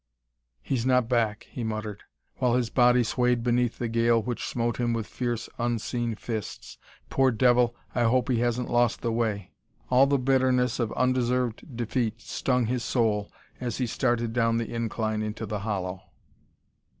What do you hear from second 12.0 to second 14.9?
stung his soul as he started down the